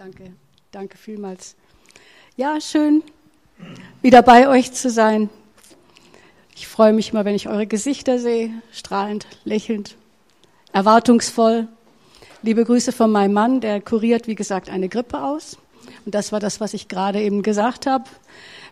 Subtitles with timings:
[0.00, 0.32] Danke,
[0.70, 1.56] danke vielmals.
[2.34, 3.02] Ja, schön,
[4.00, 5.28] wieder bei euch zu sein.
[6.56, 9.96] Ich freue mich immer, wenn ich eure Gesichter sehe, strahlend, lächelnd,
[10.72, 11.68] erwartungsvoll.
[12.40, 15.58] Liebe Grüße von meinem Mann, der kuriert, wie gesagt, eine Grippe aus.
[16.06, 18.04] Und das war das, was ich gerade eben gesagt habe.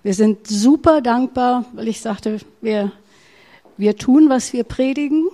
[0.03, 2.91] Wir sind super dankbar, weil ich sagte, wir,
[3.77, 5.29] wir tun, was wir predigen.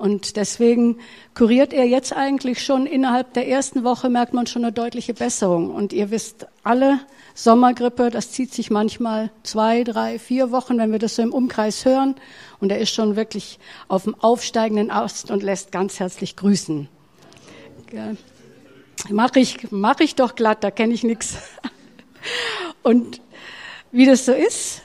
[0.00, 0.96] Und deswegen
[1.34, 5.68] kuriert er jetzt eigentlich schon innerhalb der ersten Woche, merkt man schon eine deutliche Besserung.
[5.74, 7.00] Und ihr wisst alle,
[7.34, 11.84] Sommergrippe, das zieht sich manchmal zwei, drei, vier Wochen, wenn wir das so im Umkreis
[11.84, 12.14] hören.
[12.60, 16.88] Und er ist schon wirklich auf dem aufsteigenden Ast und lässt ganz herzlich grüßen.
[19.10, 21.36] Mach ich, mach ich doch glatt, da kenne ich nichts.
[22.82, 23.20] Und
[23.92, 24.80] wie das so ist,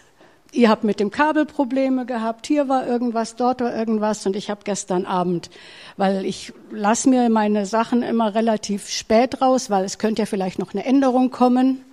[0.56, 4.50] ihr habt mit dem Kabel Probleme gehabt, hier war irgendwas, dort war irgendwas und ich
[4.50, 5.50] habe gestern Abend,
[5.98, 10.58] weil ich lasse mir meine Sachen immer relativ spät raus, weil es könnte ja vielleicht
[10.58, 11.84] noch eine Änderung kommen.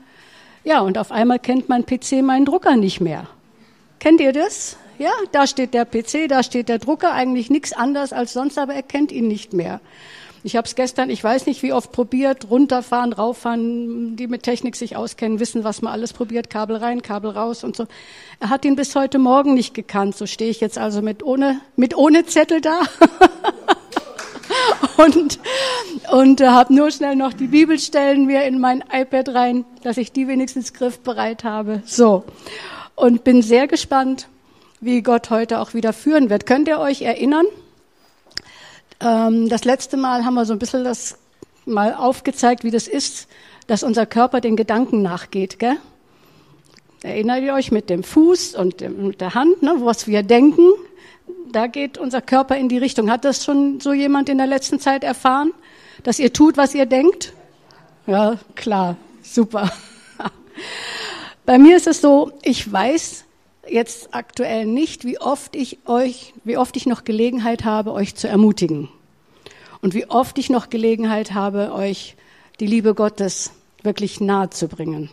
[0.64, 3.26] Ja, und auf einmal kennt mein PC meinen Drucker nicht mehr.
[3.98, 4.76] Kennt ihr das?
[4.98, 8.74] Ja, da steht der PC, da steht der Drucker, eigentlich nichts anders als sonst, aber
[8.74, 9.80] er kennt ihn nicht mehr.
[10.44, 14.74] Ich habe es gestern, ich weiß nicht wie oft probiert, runterfahren, rauffahren, die mit Technik
[14.74, 17.86] sich auskennen, wissen, was man alles probiert, Kabel rein, Kabel raus und so.
[18.40, 21.60] Er hat ihn bis heute Morgen nicht gekannt, so stehe ich jetzt also mit ohne,
[21.76, 22.80] mit ohne Zettel da.
[24.96, 25.38] und
[26.10, 30.12] und äh, habe nur schnell noch die Bibelstellen mir in mein iPad rein, dass ich
[30.12, 31.82] die wenigstens griffbereit habe.
[31.86, 32.24] So.
[32.94, 34.28] Und bin sehr gespannt,
[34.80, 36.46] wie Gott heute auch wieder führen wird.
[36.46, 37.46] Könnt ihr euch erinnern?
[39.02, 41.18] Ähm, das letzte Mal haben wir so ein bisschen das
[41.64, 43.28] mal aufgezeigt, wie das ist,
[43.66, 45.58] dass unser Körper den Gedanken nachgeht.
[45.58, 45.76] Gell?
[47.02, 50.68] Erinnert ihr euch mit dem Fuß und mit der Hand, ne, was wir denken?
[51.50, 53.10] Da geht unser Körper in die Richtung.
[53.10, 55.52] Hat das schon so jemand in der letzten Zeit erfahren,
[56.04, 57.32] dass ihr tut, was ihr denkt?
[58.06, 59.70] Ja, klar, super.
[61.44, 63.24] Bei mir ist es so, ich weiß,
[63.68, 68.28] jetzt aktuell nicht, wie oft ich euch, wie oft ich noch Gelegenheit habe, euch zu
[68.28, 68.88] ermutigen.
[69.80, 72.16] Und wie oft ich noch Gelegenheit habe, euch
[72.60, 73.52] die Liebe Gottes
[73.82, 75.10] wirklich nahe zu bringen.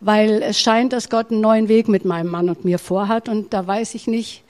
[0.00, 3.52] Weil es scheint, dass Gott einen neuen Weg mit meinem Mann und mir vorhat und
[3.52, 4.41] da weiß ich nicht,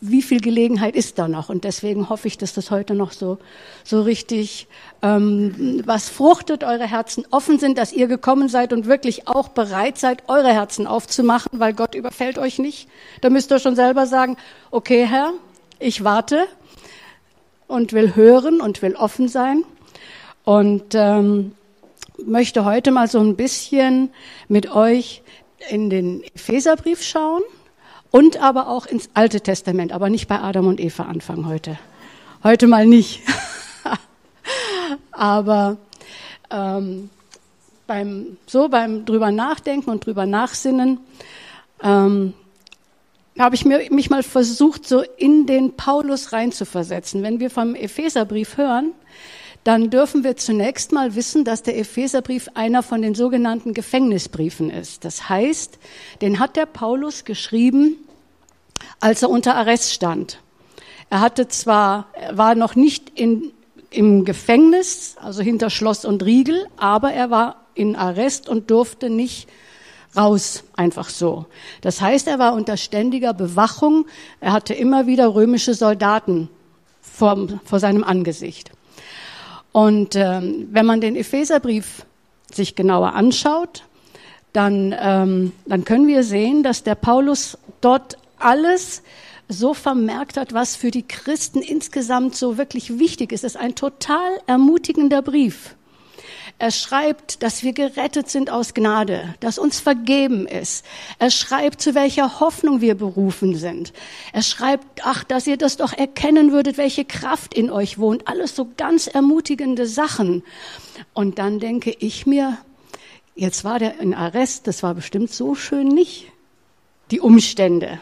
[0.00, 1.48] wie viel Gelegenheit ist da noch?
[1.48, 3.38] Und deswegen hoffe ich, dass das heute noch so,
[3.84, 4.68] so richtig
[5.02, 9.98] ähm, was fruchtet, eure Herzen offen sind, dass ihr gekommen seid und wirklich auch bereit
[9.98, 12.88] seid, eure Herzen aufzumachen, weil Gott überfällt euch nicht.
[13.20, 14.36] Da müsst ihr schon selber sagen,
[14.70, 15.32] okay, Herr,
[15.78, 16.46] ich warte
[17.66, 19.64] und will hören und will offen sein.
[20.44, 21.52] Und ähm,
[22.24, 24.10] möchte heute mal so ein bisschen
[24.48, 25.22] mit euch
[25.68, 27.42] in den Epheserbrief schauen
[28.10, 31.78] und aber auch ins Alte Testament, aber nicht bei Adam und Eva anfangen heute.
[32.42, 33.22] Heute mal nicht.
[35.12, 35.76] aber
[36.50, 37.10] ähm,
[37.86, 41.00] beim so beim drüber nachdenken und drüber nachsinnen
[41.82, 42.34] ähm,
[43.38, 47.22] habe ich mir, mich mal versucht, so in den Paulus reinzuversetzen.
[47.22, 48.92] Wenn wir vom Epheserbrief hören,
[49.64, 55.04] dann dürfen wir zunächst mal wissen, dass der Epheserbrief einer von den sogenannten Gefängnisbriefen ist.
[55.04, 55.78] Das heißt,
[56.20, 57.96] den hat der Paulus geschrieben,
[59.00, 60.40] als er unter Arrest stand.
[61.10, 63.52] Er hatte zwar, er war noch nicht in,
[63.90, 69.48] im Gefängnis, also hinter Schloss und Riegel, aber er war in Arrest und durfte nicht
[70.16, 71.46] raus, einfach so.
[71.80, 74.06] Das heißt, er war unter ständiger Bewachung.
[74.40, 76.48] Er hatte immer wieder römische Soldaten
[77.00, 78.70] vor, vor seinem Angesicht.
[79.78, 82.04] Und ähm, wenn man den Epheserbrief
[82.52, 83.84] sich genauer anschaut,
[84.52, 89.04] dann, ähm, dann können wir sehen, dass der Paulus dort alles
[89.46, 93.44] so vermerkt hat, was für die Christen insgesamt so wirklich wichtig ist.
[93.44, 95.76] Es ist ein total ermutigender Brief.
[96.60, 100.84] Er schreibt, dass wir gerettet sind aus Gnade, dass uns vergeben ist.
[101.20, 103.92] Er schreibt, zu welcher Hoffnung wir berufen sind.
[104.32, 108.26] Er schreibt, ach, dass ihr das doch erkennen würdet, welche Kraft in euch wohnt.
[108.26, 110.42] Alles so ganz ermutigende Sachen.
[111.14, 112.58] Und dann denke ich mir,
[113.36, 116.26] jetzt war der in Arrest, das war bestimmt so schön nicht.
[117.12, 118.00] Die Umstände.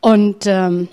[0.00, 0.88] Und, ähm,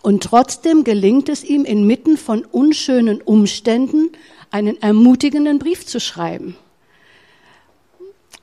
[0.00, 4.10] und trotzdem gelingt es ihm inmitten von unschönen Umständen,
[4.50, 6.56] einen ermutigenden Brief zu schreiben.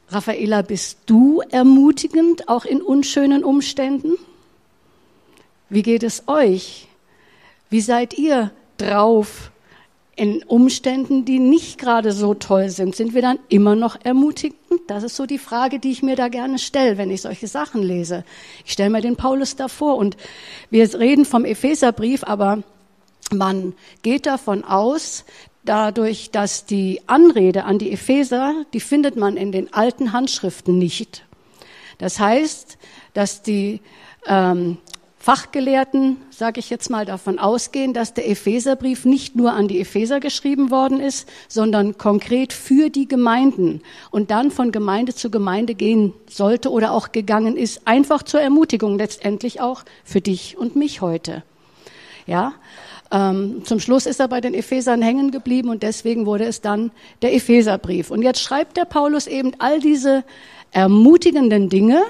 [0.09, 4.13] Raffaela, bist du ermutigend, auch in unschönen Umständen?
[5.69, 6.87] Wie geht es euch?
[7.69, 9.51] Wie seid ihr drauf
[10.15, 12.95] in Umständen, die nicht gerade so toll sind?
[12.95, 14.57] Sind wir dann immer noch ermutigend?
[14.87, 17.83] Das ist so die Frage, die ich mir da gerne stelle, wenn ich solche Sachen
[17.83, 18.23] lese.
[18.65, 20.15] Ich stelle mir den Paulus davor und
[20.69, 22.63] wir reden vom Epheserbrief, aber
[23.31, 25.25] man geht davon aus,
[25.67, 31.23] dadurch, dass die Anrede an die Epheser, die findet man in den alten Handschriften nicht.
[31.97, 32.77] Das heißt,
[33.13, 33.81] dass die
[34.25, 34.77] ähm,
[35.27, 40.21] Fachgelehrten, sage ich jetzt mal, davon ausgehen, dass der Epheserbrief nicht nur an die Epheser
[40.21, 46.13] geschrieben worden ist, sondern konkret für die Gemeinden und dann von Gemeinde zu Gemeinde gehen
[46.29, 51.43] sollte oder auch gegangen ist, einfach zur Ermutigung letztendlich auch für dich und mich heute.
[52.25, 52.53] Ja,
[53.11, 56.91] ähm, zum Schluss ist er bei den Ephesern hängen geblieben und deswegen wurde es dann
[57.21, 58.11] der Epheserbrief.
[58.11, 60.23] Und jetzt schreibt der Paulus eben all diese
[60.71, 62.03] ermutigenden Dinge,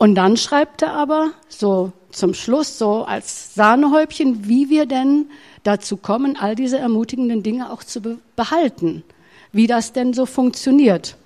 [0.00, 5.26] und dann schreibt er aber so zum Schluss, so als Sahnehäubchen, wie wir denn
[5.62, 8.00] dazu kommen, all diese ermutigenden Dinge auch zu
[8.34, 9.04] behalten,
[9.52, 11.18] wie das denn so funktioniert.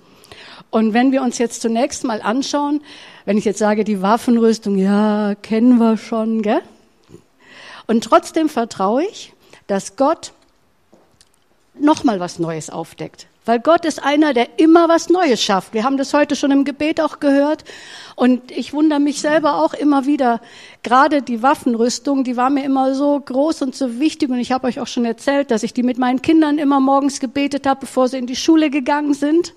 [0.71, 2.81] Und wenn wir uns jetzt zunächst mal anschauen,
[3.23, 6.61] wenn ich jetzt sage, die Waffenrüstung, ja, kennen wir schon, gell?
[7.87, 9.33] Und trotzdem vertraue ich,
[9.67, 10.33] dass Gott
[11.77, 13.27] nochmal was Neues aufdeckt.
[13.45, 15.73] Weil Gott ist einer, der immer was Neues schafft.
[15.73, 17.63] Wir haben das heute schon im Gebet auch gehört.
[18.15, 20.41] Und ich wundere mich selber auch immer wieder.
[20.81, 24.29] Gerade die Waffenrüstung, die war mir immer so groß und so wichtig.
[24.29, 27.19] Und ich habe euch auch schon erzählt, dass ich die mit meinen Kindern immer morgens
[27.19, 29.53] gebetet habe, bevor sie in die Schule gegangen sind.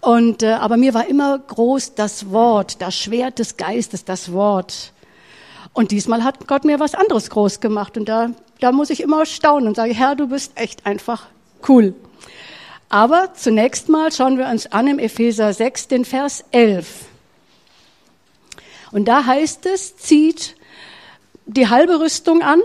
[0.00, 4.92] Und äh, aber mir war immer groß das Wort, das Schwert des Geistes, das Wort.
[5.76, 7.98] Und diesmal hat Gott mir was anderes groß gemacht.
[7.98, 8.30] Und da,
[8.60, 11.26] da muss ich immer staunen und sage, Herr, du bist echt einfach
[11.68, 11.94] cool.
[12.88, 17.04] Aber zunächst mal schauen wir uns an im Epheser 6 den Vers 11.
[18.90, 20.56] Und da heißt es, zieht
[21.44, 22.62] die halbe Rüstung an,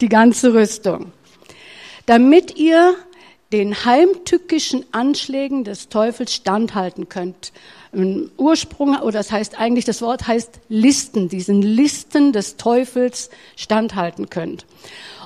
[0.00, 1.12] die ganze Rüstung,
[2.06, 2.94] damit ihr
[3.52, 7.52] den heimtückischen Anschlägen des Teufels standhalten könnt.
[7.96, 14.28] Im Ursprung, oder das heißt eigentlich, das Wort heißt Listen, diesen Listen des Teufels standhalten
[14.28, 14.66] könnt.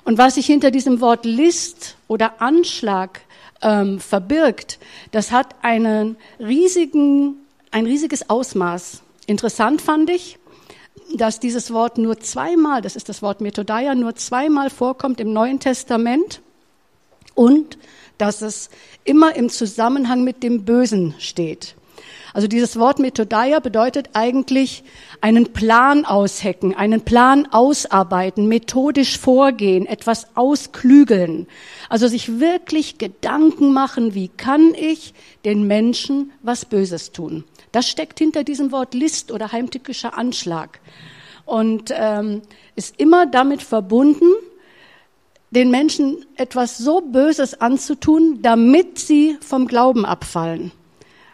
[0.04, 3.22] Und was sich hinter diesem Wort List oder Anschlag
[3.60, 4.78] ähm, verbirgt,
[5.10, 7.34] das hat einen riesigen,
[7.72, 9.02] ein riesiges Ausmaß.
[9.26, 10.38] Interessant fand ich,
[11.12, 15.58] dass dieses Wort nur zweimal, das ist das Wort Methodia, nur zweimal vorkommt im Neuen
[15.58, 16.40] Testament
[17.34, 17.78] und
[18.16, 18.70] dass es
[19.02, 21.74] immer im Zusammenhang mit dem Bösen steht.
[22.32, 24.84] Also dieses Wort Methodia bedeutet eigentlich
[25.20, 31.46] einen Plan aushecken, einen Plan ausarbeiten, methodisch vorgehen, etwas ausklügeln.
[31.88, 37.44] Also sich wirklich Gedanken machen, wie kann ich den Menschen was Böses tun.
[37.72, 40.80] Das steckt hinter diesem Wort List oder heimtückischer Anschlag
[41.46, 42.42] und ähm,
[42.76, 44.30] ist immer damit verbunden,
[45.50, 50.70] den Menschen etwas so Böses anzutun, damit sie vom Glauben abfallen.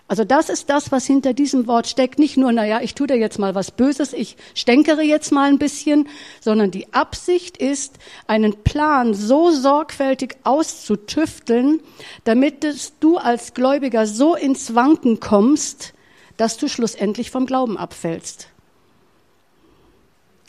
[0.09, 2.21] Also das ist das, was hinter diesem Wort steckt.
[2.21, 5.59] Nicht nur, naja, ich tue dir jetzt mal was Böses, ich stänkere jetzt mal ein
[5.59, 6.09] bisschen,
[6.41, 7.99] sondern die Absicht ist,
[8.29, 11.81] einen Plan so sorgfältig auszutüfteln,
[12.23, 12.65] damit
[13.01, 15.93] du als Gläubiger so ins Wanken kommst,
[16.37, 18.49] dass du schlussendlich vom Glauben abfällst.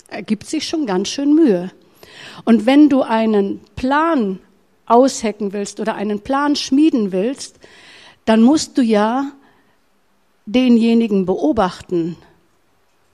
[0.09, 1.71] Er gibt sich schon ganz schön Mühe.
[2.45, 4.39] Und wenn du einen Plan
[4.85, 7.59] aushecken willst oder einen Plan schmieden willst,
[8.25, 9.31] dann musst du ja
[10.47, 12.15] denjenigen beobachten,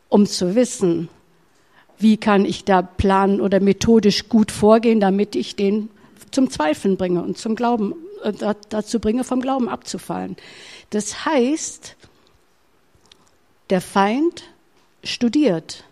[0.08, 1.10] um zu wissen,
[1.98, 5.90] wie kann ich da planen oder methodisch gut vorgehen, damit ich den
[6.32, 7.94] zum Zweifeln bringe und zum Glauben,
[8.24, 8.34] äh,
[8.70, 10.38] dazu bringe, vom Glauben abzufallen.
[10.92, 11.96] Das heißt,
[13.70, 14.44] der Feind
[15.04, 15.84] studiert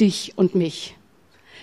[0.00, 0.96] dich und mich.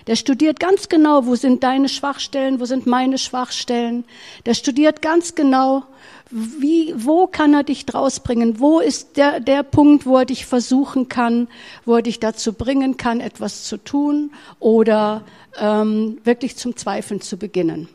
[0.06, 4.04] Der studiert ganz genau, wo sind deine Schwachstellen, wo sind meine Schwachstellen.
[4.46, 5.84] Der studiert ganz genau,
[6.30, 8.60] wie, wo kann er dich draus bringen?
[8.60, 11.48] Wo ist der, der Punkt, wo er dich versuchen kann,
[11.84, 15.24] wo er dich dazu bringen kann, etwas zu tun oder
[15.58, 17.88] ähm, wirklich zum Zweifeln zu beginnen?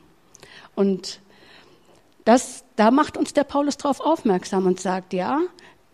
[0.75, 1.19] Und
[2.25, 5.39] das, da macht uns der Paulus darauf aufmerksam und sagt, ja,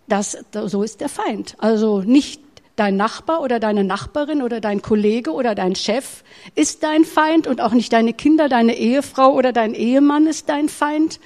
[0.08, 1.56] das, so ist der Feind.
[1.60, 2.42] Also nicht
[2.80, 6.24] dein Nachbar oder deine Nachbarin oder dein Kollege oder dein Chef
[6.56, 10.70] ist dein Feind und auch nicht deine Kinder, deine Ehefrau oder dein Ehemann ist dein
[10.70, 11.20] Feind,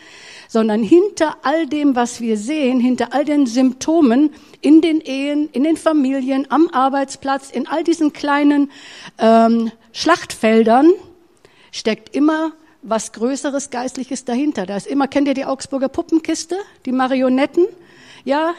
[0.48, 4.32] sondern hinter all dem, was wir sehen, hinter all den Symptomen
[4.62, 8.72] in den Ehen, in den Familien, am Arbeitsplatz, in all diesen kleinen
[9.20, 10.92] ähm, Schlachtfeldern,
[11.72, 14.66] steckt immer was Größeres Geistliches dahinter.
[14.66, 17.66] Da ist immer, kennt ihr die Augsburger Puppenkiste, die Marionetten?
[18.26, 18.54] Ja,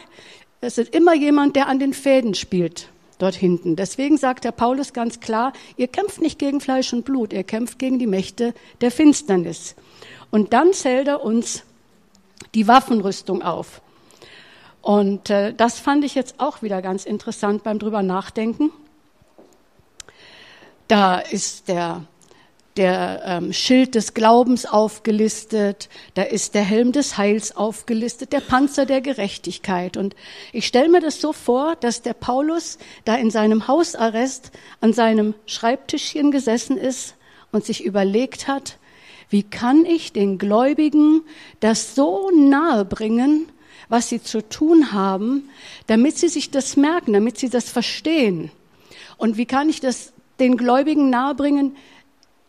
[0.64, 3.76] es ist immer jemand, der an den Fäden spielt dort hinten.
[3.76, 7.78] Deswegen sagt der Paulus ganz klar, ihr kämpft nicht gegen Fleisch und Blut, ihr kämpft
[7.78, 9.76] gegen die Mächte der Finsternis.
[10.30, 11.62] Und dann zählt er uns
[12.54, 13.80] die Waffenrüstung auf.
[14.82, 18.70] Und äh, das fand ich jetzt auch wieder ganz interessant beim drüber nachdenken.
[20.88, 22.02] Da ist der
[22.76, 28.84] der ähm, Schild des Glaubens aufgelistet, da ist der Helm des Heils aufgelistet, der Panzer
[28.84, 29.96] der Gerechtigkeit.
[29.96, 30.16] Und
[30.52, 34.50] ich stelle mir das so vor, dass der Paulus da in seinem Hausarrest
[34.80, 37.14] an seinem Schreibtischchen gesessen ist
[37.52, 38.78] und sich überlegt hat,
[39.30, 41.22] wie kann ich den Gläubigen
[41.60, 43.48] das so nahe bringen,
[43.88, 45.48] was sie zu tun haben,
[45.86, 48.50] damit sie sich das merken, damit sie das verstehen.
[49.16, 51.76] Und wie kann ich das den Gläubigen nahebringen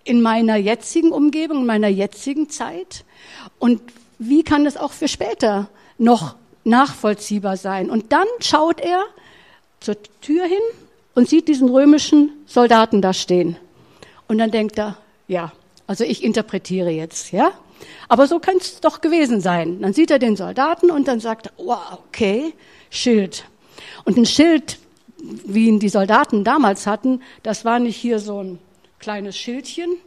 [0.06, 3.04] in meiner jetzigen Umgebung, in meiner jetzigen Zeit?
[3.60, 3.82] Und
[4.18, 7.90] wie kann das auch für später noch nachvollziehbar sein?
[7.90, 9.04] Und dann schaut er
[9.82, 10.62] zur Tür hin
[11.16, 13.58] und sieht diesen römischen Soldaten da stehen.
[14.28, 14.98] Und dann denkt er,
[15.28, 15.52] ja,
[15.88, 17.52] also ich interpretiere jetzt, ja?
[18.08, 19.82] Aber so könnte es doch gewesen sein.
[19.82, 22.54] Dann sieht er den Soldaten und dann sagt er, wow, okay,
[22.90, 23.46] Schild.
[24.06, 24.80] Und ein Schild,
[25.18, 28.60] wie ihn die Soldaten damals hatten, das war nicht hier so ein
[29.06, 29.98] kleines Schildchen,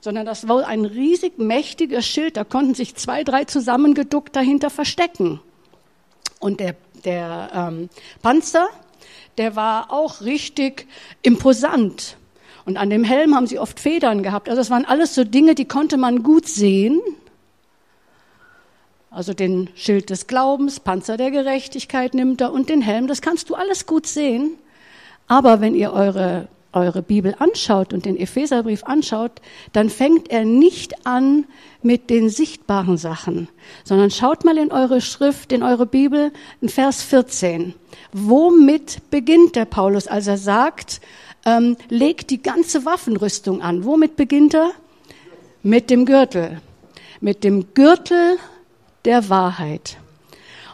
[0.00, 2.38] sondern das war ein riesig mächtiger Schild.
[2.38, 5.40] Da konnten sich zwei, drei zusammengeduckt dahinter verstecken.
[6.38, 7.90] Und der, der ähm,
[8.22, 8.70] Panzer,
[9.36, 10.86] der war auch richtig
[11.20, 12.16] imposant.
[12.64, 14.48] Und an dem Helm haben sie oft Federn gehabt.
[14.48, 16.98] Also es waren alles so Dinge, die konnte man gut sehen.
[19.10, 23.50] Also den Schild des Glaubens, Panzer der Gerechtigkeit nimmt er und den Helm, das kannst
[23.50, 24.52] du alles gut sehen.
[25.26, 29.40] Aber wenn ihr eure, eure Bibel anschaut und den Epheserbrief anschaut,
[29.72, 31.46] dann fängt er nicht an
[31.82, 33.48] mit den sichtbaren Sachen,
[33.84, 37.74] sondern schaut mal in eure Schrift, in eure Bibel, in Vers 14.
[38.12, 41.00] Womit beginnt der Paulus, als er sagt,
[41.46, 43.84] ähm, legt die ganze Waffenrüstung an.
[43.84, 44.70] Womit beginnt er?
[45.62, 46.60] Mit dem Gürtel.
[47.20, 48.38] Mit dem Gürtel
[49.04, 49.96] der Wahrheit.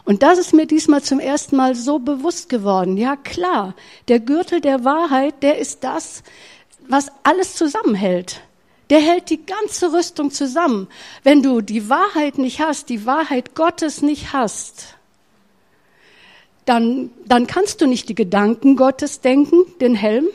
[0.07, 2.95] Und das ist mir diesmal zum ersten Mal so bewusst geworden.
[2.95, 3.75] Ja klar,
[4.07, 6.23] der Gürtel der Wahrheit, der ist das,
[6.87, 8.39] was alles zusammenhält.
[8.89, 10.87] Der hält die ganze Rüstung zusammen.
[11.23, 14.95] Wenn du die Wahrheit nicht hast, die Wahrheit Gottes nicht hast,
[16.63, 20.29] dann, dann kannst du nicht die Gedanken Gottes denken, den Helm,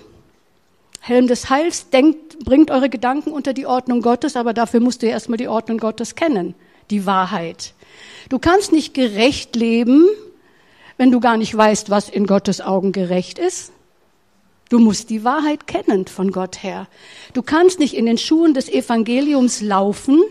[1.00, 5.06] Helm des Heils, denkt, bringt eure Gedanken unter die Ordnung Gottes, aber dafür musst du
[5.06, 6.54] erstmal die Ordnung Gottes kennen,
[6.90, 7.72] die Wahrheit.
[8.28, 10.06] Du kannst nicht gerecht leben,
[10.96, 13.72] wenn du gar nicht weißt, was in Gottes Augen gerecht ist.
[14.68, 16.88] Du musst die Wahrheit kennen von Gott her.
[17.34, 20.22] Du kannst nicht in den Schuhen des Evangeliums laufen,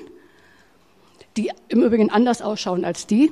[1.37, 3.31] die im Übrigen anders ausschauen als die.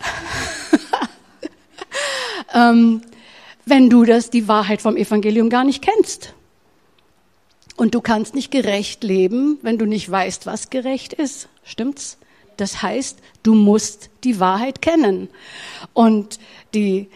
[2.54, 3.02] ähm,
[3.64, 6.34] wenn du das, die Wahrheit vom Evangelium gar nicht kennst.
[7.76, 11.48] Und du kannst nicht gerecht leben, wenn du nicht weißt, was gerecht ist.
[11.62, 12.18] Stimmt's?
[12.58, 15.28] Das heißt, du musst die Wahrheit kennen.
[15.94, 16.38] Und
[16.74, 17.08] die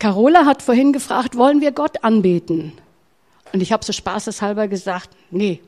[0.00, 2.72] Carola hat vorhin gefragt, wollen wir Gott anbeten?
[3.52, 5.60] Und ich habe so spaßeshalber gesagt, nee.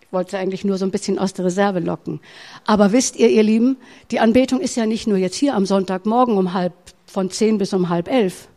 [0.00, 2.20] Ich wollte eigentlich nur so ein bisschen aus der Reserve locken.
[2.66, 3.76] Aber wisst ihr, ihr Lieben,
[4.10, 6.72] die Anbetung ist ja nicht nur jetzt hier am Sonntagmorgen um halb,
[7.06, 8.48] von zehn bis um halb elf.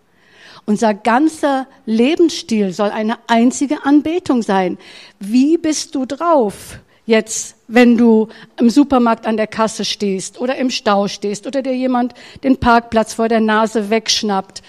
[0.66, 4.78] Unser ganzer Lebensstil soll eine einzige Anbetung sein.
[5.20, 6.80] Wie bist du drauf?
[7.06, 11.76] Jetzt, wenn du im Supermarkt an der Kasse stehst oder im Stau stehst oder dir
[11.76, 14.64] jemand den Parkplatz vor der Nase wegschnappt,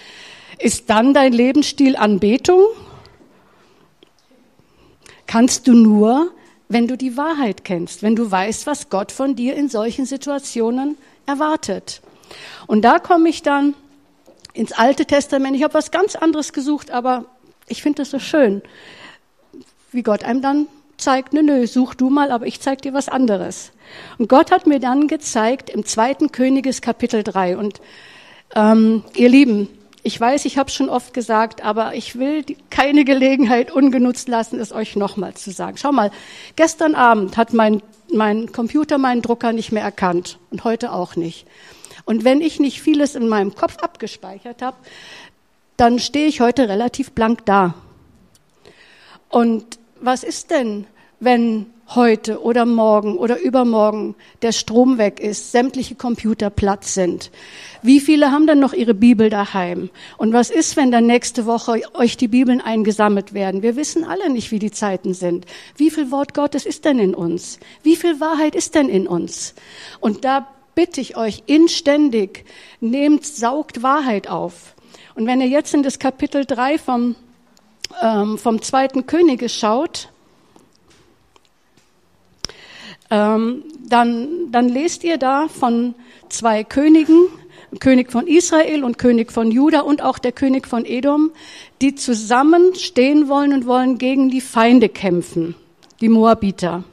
[0.59, 2.61] ist dann dein Lebensstil Anbetung?
[5.27, 6.31] Kannst du nur,
[6.67, 10.97] wenn du die Wahrheit kennst, wenn du weißt, was Gott von dir in solchen Situationen
[11.25, 12.01] erwartet.
[12.67, 13.75] Und da komme ich dann
[14.53, 15.55] ins Alte Testament.
[15.55, 17.25] Ich habe was ganz anderes gesucht, aber
[17.67, 18.61] ich finde es so schön,
[19.91, 23.09] wie Gott einem dann zeigt, nö, nö, such du mal, aber ich zeig dir was
[23.09, 23.71] anderes.
[24.17, 27.57] Und Gott hat mir dann gezeigt im zweiten Königes Kapitel 3.
[27.57, 27.81] Und
[28.55, 29.69] ähm, ihr Lieben,
[30.03, 34.59] ich weiß, ich habe schon oft gesagt, aber ich will die, keine Gelegenheit ungenutzt lassen,
[34.59, 35.77] es euch nochmal zu sagen.
[35.77, 36.11] Schau mal,
[36.55, 37.81] gestern Abend hat mein,
[38.13, 41.47] mein Computer meinen Drucker nicht mehr erkannt und heute auch nicht.
[42.05, 44.77] Und wenn ich nicht vieles in meinem Kopf abgespeichert habe,
[45.75, 47.73] dann stehe ich heute relativ blank da.
[49.29, 50.85] Und was ist denn,
[51.19, 57.31] wenn heute oder morgen oder übermorgen der Strom weg ist, sämtliche Computer platt sind?
[57.81, 59.89] Wie viele haben dann noch ihre Bibel daheim?
[60.17, 63.61] Und was ist, wenn dann nächste Woche euch die Bibeln eingesammelt werden?
[63.61, 65.45] Wir wissen alle nicht, wie die Zeiten sind.
[65.75, 67.59] Wie viel Wort Gottes ist denn in uns?
[67.83, 69.53] Wie viel Wahrheit ist denn in uns?
[69.99, 72.45] Und da bitte ich euch inständig,
[72.79, 74.75] nehmt, saugt Wahrheit auf.
[75.15, 77.15] Und wenn ihr jetzt in das Kapitel 3 vom
[78.01, 80.09] ähm, vom zweiten Könige schaut,
[83.11, 85.95] ähm, dann, dann lest ihr da von
[86.29, 87.27] zwei Königen,
[87.79, 91.31] König von Israel und König von Juda und auch der König von Edom,
[91.81, 95.55] die zusammen stehen wollen und wollen gegen die Feinde kämpfen,
[96.01, 96.83] die Moabiter.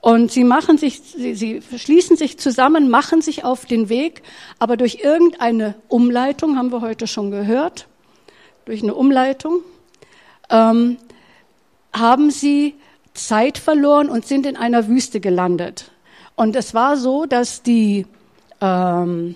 [0.00, 4.22] Und sie machen sich, sie, sie schließen sich zusammen, machen sich auf den Weg,
[4.58, 7.86] aber durch irgendeine Umleitung, haben wir heute schon gehört,
[8.64, 9.60] durch eine Umleitung,
[10.50, 10.98] ähm,
[11.92, 12.74] haben sie
[13.14, 15.90] Zeit verloren und sind in einer Wüste gelandet.
[16.36, 18.06] Und es war so, dass die
[18.60, 19.34] ähm,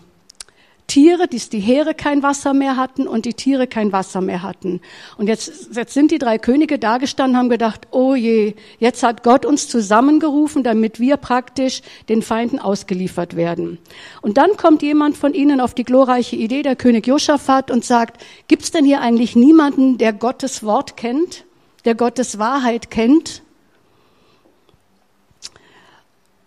[0.87, 4.81] Tiere, dass die Heere kein Wasser mehr hatten und die Tiere kein Wasser mehr hatten.
[5.17, 9.47] Und jetzt, jetzt sind die drei Könige dagestanden, haben gedacht, oh je, jetzt hat Gott
[9.47, 13.79] uns zusammengerufen, damit wir praktisch den Feinden ausgeliefert werden.
[14.21, 18.23] Und dann kommt jemand von ihnen auf die glorreiche Idee, der König Josaphat, und sagt,
[18.47, 21.45] gibt's denn hier eigentlich niemanden, der Gottes Wort kennt,
[21.87, 23.43] der Gottes Wahrheit kennt?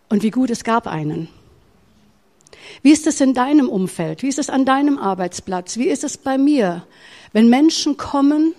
[0.09, 1.27] Und wie gut, es gab einen.
[2.81, 4.23] Wie ist es in deinem Umfeld?
[4.23, 5.77] Wie ist es an deinem Arbeitsplatz?
[5.77, 6.83] Wie ist es bei mir?
[7.33, 8.53] Wenn Menschen kommen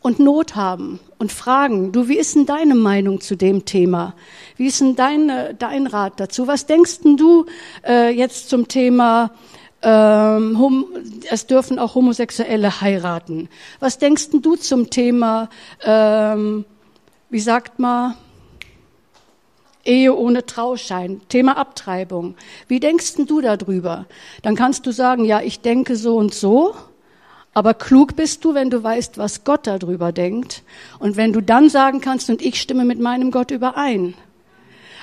[0.00, 4.14] und Not haben und fragen, du, wie ist denn deine Meinung zu dem Thema?
[4.56, 6.46] Wie ist denn dein, dein Rat dazu?
[6.46, 7.46] Was denkst denn du
[7.86, 9.32] äh, jetzt zum Thema,
[9.82, 10.86] ähm,
[11.30, 13.48] es dürfen auch Homosexuelle heiraten?
[13.80, 15.48] Was denkst denn du zum Thema,
[15.82, 16.64] ähm,
[17.30, 18.14] wie sagt man,
[19.84, 22.34] Ehe ohne Trauschein, Thema Abtreibung.
[22.66, 24.06] Wie denkst denn du darüber?
[24.42, 26.74] Dann kannst du sagen, ja, ich denke so und so,
[27.54, 30.62] aber klug bist du, wenn du weißt, was Gott darüber denkt
[30.98, 34.14] und wenn du dann sagen kannst, und ich stimme mit meinem Gott überein.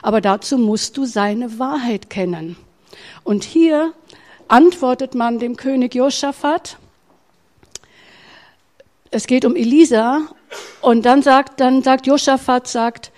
[0.02, 2.56] Aber dazu musst du seine Wahrheit kennen.
[3.24, 3.94] Und hier
[4.48, 6.78] antwortet man dem König Josaphat,
[9.12, 10.22] es geht um Elisa,
[10.82, 13.12] und dann sagt, dann sagt Josaphat, sagt,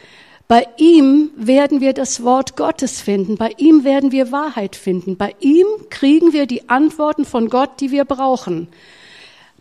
[0.48, 3.36] bei ihm werden wir das Wort Gottes finden.
[3.36, 5.18] Bei ihm werden wir Wahrheit finden.
[5.18, 8.70] Bei ihm kriegen wir die Antworten von Gott, die wir brauchen.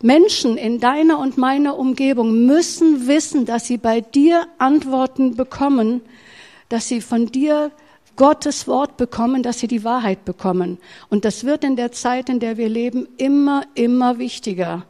[0.01, 6.01] Menschen in deiner und meiner Umgebung müssen wissen, dass sie bei dir Antworten bekommen,
[6.69, 7.71] dass sie von dir
[8.15, 10.77] Gottes Wort bekommen, dass sie die Wahrheit bekommen.
[11.09, 14.85] Und das wird in der Zeit, in der wir leben, immer, immer wichtiger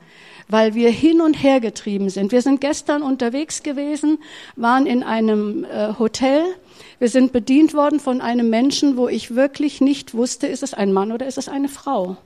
[0.47, 2.31] weil wir hin und her getrieben sind.
[2.31, 4.19] Wir sind gestern unterwegs gewesen,
[4.55, 6.43] waren in einem äh, Hotel.
[6.99, 10.93] Wir sind bedient worden von einem Menschen, wo ich wirklich nicht wusste, ist es ein
[10.93, 12.17] Mann oder ist es eine Frau.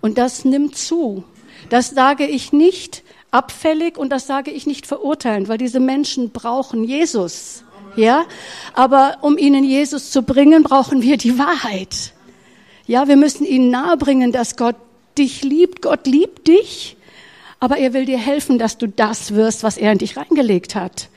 [0.00, 1.24] Und das nimmt zu.
[1.70, 6.84] Das sage ich nicht abfällig und das sage ich nicht verurteilend, weil diese Menschen brauchen
[6.84, 7.64] Jesus.
[7.96, 8.26] Ja,
[8.74, 12.12] aber um ihnen Jesus zu bringen, brauchen wir die Wahrheit.
[12.86, 14.76] Ja, wir müssen ihnen nahebringen, dass Gott
[15.16, 15.82] dich liebt.
[15.82, 16.97] Gott liebt dich
[17.60, 21.08] aber er will dir helfen, dass du das wirst, was er in dich reingelegt hat.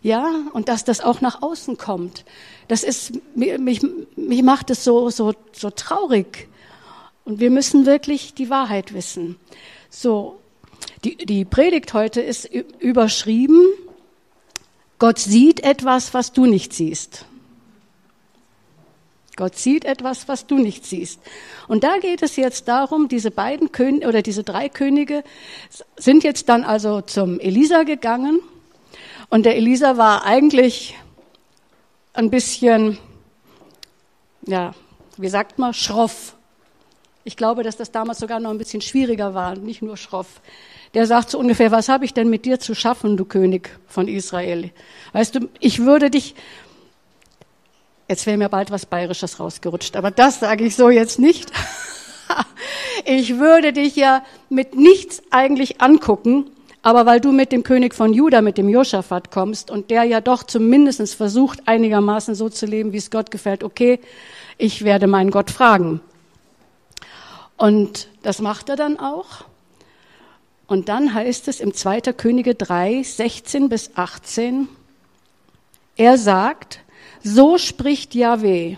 [0.00, 2.24] Ja, und dass das auch nach außen kommt.
[2.68, 3.82] Das ist, mich,
[4.16, 6.48] mich macht es so, so, so traurig.
[7.24, 9.36] Und wir müssen wirklich die Wahrheit wissen.
[9.90, 10.38] So,
[11.04, 13.60] die, die Predigt heute ist überschrieben,
[14.98, 17.24] Gott sieht etwas, was du nicht siehst.
[19.38, 21.20] Gott sieht etwas, was du nicht siehst.
[21.68, 25.22] Und da geht es jetzt darum, diese beiden Könige oder diese drei Könige
[25.96, 28.40] sind jetzt dann also zum Elisa gegangen.
[29.30, 30.96] Und der Elisa war eigentlich
[32.14, 32.98] ein bisschen,
[34.44, 34.74] ja,
[35.16, 36.34] wie sagt man, schroff.
[37.22, 40.40] Ich glaube, dass das damals sogar noch ein bisschen schwieriger war, nicht nur schroff.
[40.94, 44.08] Der sagt so ungefähr, was habe ich denn mit dir zu schaffen, du König von
[44.08, 44.72] Israel?
[45.12, 46.34] Weißt du, ich würde dich,
[48.08, 51.52] Jetzt wäre mir bald was Bayerisches rausgerutscht, aber das sage ich so jetzt nicht.
[53.04, 58.14] ich würde dich ja mit nichts eigentlich angucken, aber weil du mit dem König von
[58.14, 62.94] Juda, mit dem Josaphat kommst und der ja doch zumindest versucht, einigermaßen so zu leben,
[62.94, 64.00] wie es Gott gefällt, okay,
[64.56, 66.00] ich werde meinen Gott fragen.
[67.58, 69.44] Und das macht er dann auch.
[70.66, 72.00] Und dann heißt es im 2.
[72.14, 74.66] Könige 3, 16 bis 18,
[75.96, 76.80] er sagt,
[77.34, 78.76] so spricht Yahweh.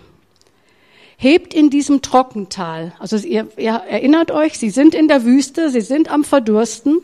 [1.16, 5.82] Hebt in diesem Trockental, also ihr, ihr erinnert euch, sie sind in der Wüste, sie
[5.82, 6.98] sind am Verdursten.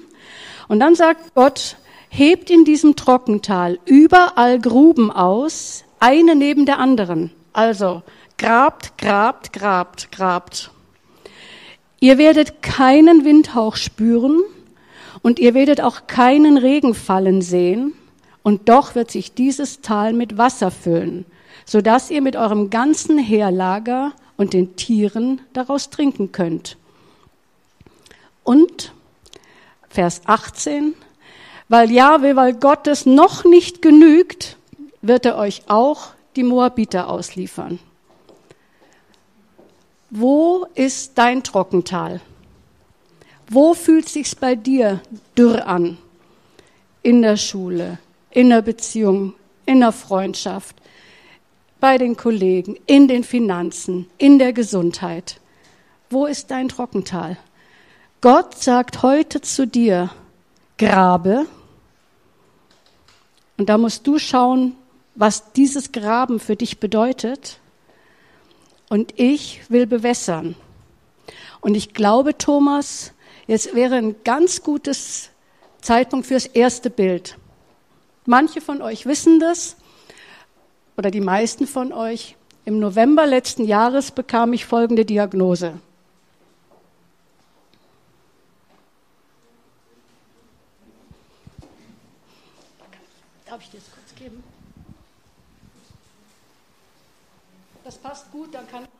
[0.68, 1.76] Und dann sagt Gott,
[2.08, 7.30] hebt in diesem Trockental überall Gruben aus, eine neben der anderen.
[7.52, 8.02] Also
[8.38, 10.70] grabt, grabt, grabt, grabt.
[12.00, 14.42] Ihr werdet keinen Windhauch spüren
[15.22, 17.92] und ihr werdet auch keinen Regen fallen sehen
[18.42, 21.24] und doch wird sich dieses Tal mit Wasser füllen,
[21.66, 26.78] so dass ihr mit eurem ganzen Heerlager und den Tieren daraus trinken könnt.
[28.44, 28.92] Und
[29.90, 30.94] Vers 18,
[31.68, 34.56] weil Jahwe, weil Gott es noch nicht genügt,
[35.02, 37.80] wird er euch auch die Moabiter ausliefern.
[40.10, 42.20] Wo ist dein Trockental?
[43.48, 45.00] Wo fühlt sich's bei dir
[45.36, 45.98] dürr an?
[47.02, 47.98] In der Schule,
[48.30, 50.76] in der Beziehung, in der Freundschaft,
[51.80, 55.40] bei den Kollegen, in den Finanzen, in der Gesundheit.
[56.10, 57.36] Wo ist dein Trockental?
[58.20, 60.10] Gott sagt heute zu dir,
[60.78, 61.46] grabe.
[63.56, 64.74] Und da musst du schauen,
[65.14, 67.58] was dieses Graben für dich bedeutet.
[68.88, 70.54] Und ich will bewässern.
[71.60, 73.12] Und ich glaube, Thomas,
[73.46, 75.30] jetzt wäre ein ganz gutes
[75.80, 77.36] Zeitpunkt fürs erste Bild.
[78.24, 79.76] Manche von euch wissen das
[80.96, 82.36] oder die meisten von euch.
[82.64, 85.78] Im November letzten Jahres bekam ich folgende Diagnose.
[93.46, 94.42] Darf ich dir das kurz geben?
[97.84, 98.95] Das passt gut, dann kann ich.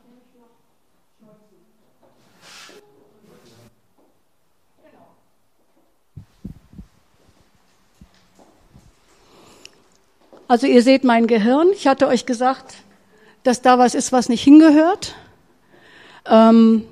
[10.47, 11.67] Also ihr seht mein Gehirn.
[11.73, 12.75] Ich hatte euch gesagt,
[13.43, 15.15] dass da was ist, was nicht hingehört.
[16.25, 16.83] Ähm,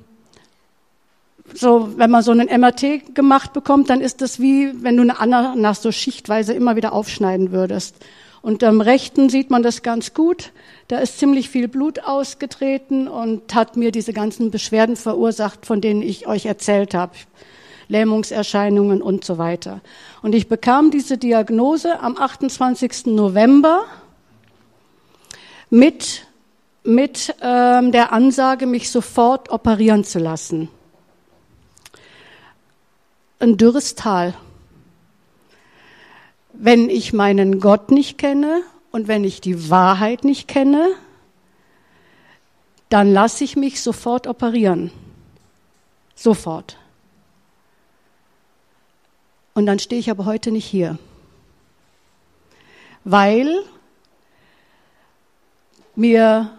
[1.54, 5.20] so, wenn man so einen MRT gemacht bekommt, dann ist das wie, wenn du eine
[5.20, 7.96] Ananas so schichtweise immer wieder aufschneiden würdest.
[8.42, 10.52] Und am rechten sieht man das ganz gut.
[10.88, 16.02] Da ist ziemlich viel Blut ausgetreten und hat mir diese ganzen Beschwerden verursacht, von denen
[16.02, 17.14] ich euch erzählt habe.
[17.88, 19.82] Lähmungserscheinungen und so weiter.
[20.22, 23.08] Und ich bekam diese Diagnose am 28.
[23.08, 23.86] November
[25.70, 26.26] mit,
[26.84, 30.70] mit ähm, der Ansage, mich sofort operieren zu lassen
[33.40, 34.34] ein dürres Tal.
[36.54, 40.88] Wenn ich meinen Gott nicht kenne und wenn ich die Wahrheit nicht kenne,
[42.90, 44.92] dann lasse ich mich sofort operieren.
[46.16, 46.78] Sofort.
[49.56, 51.00] Und dann stehe ich aber heute nicht hier.
[53.06, 53.64] Weil
[55.96, 56.52] mir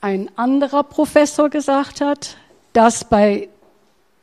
[0.00, 2.36] ein anderer Professor gesagt hat,
[2.72, 3.48] dass bei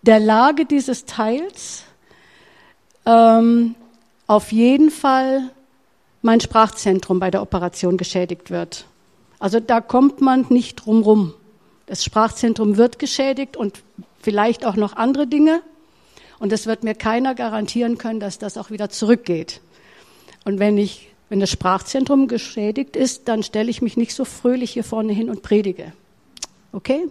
[0.04, 1.84] der Lage dieses Teils
[3.06, 3.76] ähm,
[4.26, 5.52] auf jeden Fall
[6.22, 8.86] mein Sprachzentrum bei der Operation geschädigt wird.
[9.38, 11.34] Also da kommt man nicht drum rum.
[11.88, 13.84] Das Sprachzentrum wird geschädigt und
[14.22, 15.62] vielleicht auch noch andere Dinge.
[16.40, 19.62] Und es wird mir keiner garantieren können, dass das auch wieder zurückgeht.
[20.44, 24.72] Und wenn ich, wenn das Sprachzentrum geschädigt ist, dann stelle ich mich nicht so fröhlich
[24.72, 25.94] hier vorne hin und predige.
[26.72, 27.08] Okay?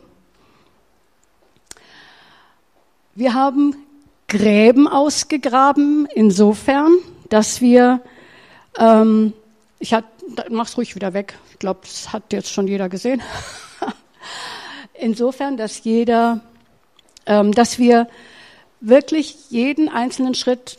[3.14, 3.76] Wir haben
[4.28, 6.92] Gräben ausgegraben, insofern,
[7.28, 8.00] dass wir,
[8.78, 9.32] ähm,
[9.78, 10.04] ich hat,
[10.50, 11.34] mach's ruhig wieder weg.
[11.52, 13.22] Ich glaube, das hat jetzt schon jeder gesehen.
[14.94, 16.40] insofern, dass jeder,
[17.26, 18.08] ähm, dass wir
[18.80, 20.78] wirklich jeden einzelnen Schritt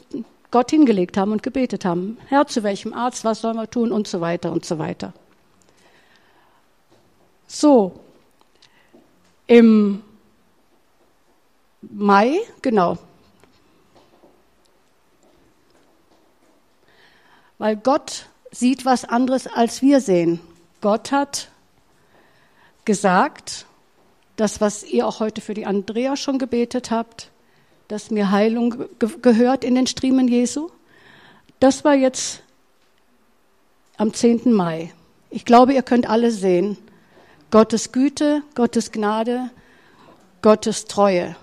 [0.51, 2.17] Gott hingelegt haben und gebetet haben.
[2.27, 5.13] Herr, zu welchem Arzt, was sollen wir tun und so weiter und so weiter.
[7.47, 7.99] So,
[9.47, 10.01] im
[11.81, 12.97] Mai, genau.
[17.57, 20.39] Weil Gott sieht was anderes, als wir sehen.
[20.81, 21.49] Gott hat
[22.85, 23.65] gesagt,
[24.35, 27.29] das, was ihr auch heute für die Andrea schon gebetet habt,
[27.87, 30.69] dass mir Heilung ge gehört in den Striemen Jesu.
[31.59, 32.41] Das war jetzt
[33.97, 34.53] am 10.
[34.53, 34.91] Mai.
[35.29, 36.77] Ich glaube, ihr könnt alle sehen.
[37.51, 39.49] Gottes Güte, Gottes Gnade,
[40.41, 41.35] Gottes Treue.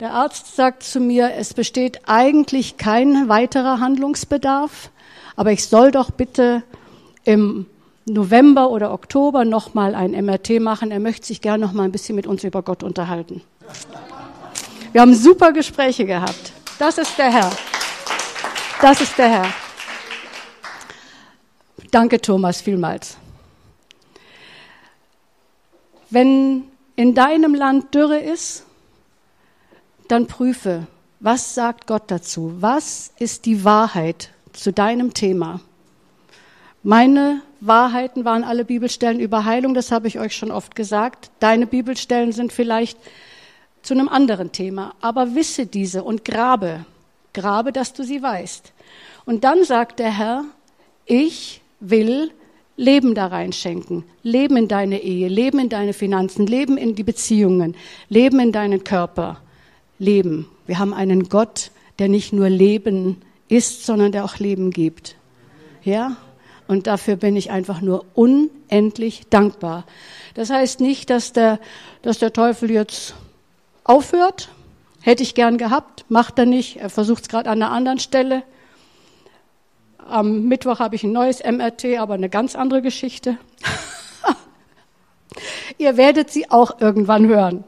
[0.00, 4.90] Der Arzt sagt zu mir, es besteht eigentlich kein weiterer Handlungsbedarf,
[5.36, 6.64] aber ich soll doch bitte
[7.24, 7.66] im
[8.04, 10.90] November oder Oktober nochmal ein MRT machen.
[10.90, 13.42] Er möchte sich gerne noch mal ein bisschen mit uns über Gott unterhalten.
[14.92, 16.52] Wir haben super Gespräche gehabt.
[16.78, 17.50] Das ist der Herr.
[18.82, 19.54] Das ist der Herr.
[21.90, 23.16] Danke, Thomas, vielmals.
[26.10, 28.64] Wenn in deinem Land Dürre ist,
[30.08, 30.86] dann prüfe,
[31.20, 32.54] was sagt Gott dazu?
[32.60, 35.60] Was ist die Wahrheit zu deinem Thema?
[36.82, 41.30] Meine Wahrheiten waren alle Bibelstellen über Heilung, das habe ich euch schon oft gesagt.
[41.38, 42.98] Deine Bibelstellen sind vielleicht
[43.82, 46.84] zu einem anderen Thema, aber wisse diese und grabe,
[47.32, 48.72] grabe, dass du sie weißt.
[49.24, 50.44] Und dann sagt der Herr,
[51.06, 52.30] ich will
[52.76, 57.76] Leben da reinschenken, Leben in deine Ehe, Leben in deine Finanzen, Leben in die Beziehungen,
[58.08, 59.40] Leben in deinen Körper.
[60.02, 60.48] Leben.
[60.66, 65.16] Wir haben einen Gott, der nicht nur Leben ist, sondern der auch Leben gibt.
[65.84, 66.16] Ja?
[66.66, 69.84] Und dafür bin ich einfach nur unendlich dankbar.
[70.34, 71.60] Das heißt nicht, dass der,
[72.02, 73.14] dass der Teufel jetzt
[73.84, 74.48] aufhört.
[75.00, 76.76] Hätte ich gern gehabt, macht er nicht.
[76.76, 78.44] Er versucht es gerade an einer anderen Stelle.
[79.98, 83.38] Am Mittwoch habe ich ein neues MRT, aber eine ganz andere Geschichte.
[85.78, 87.64] Ihr werdet sie auch irgendwann hören.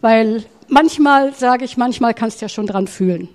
[0.00, 3.28] Weil manchmal, sage ich, manchmal kannst du ja schon dran fühlen.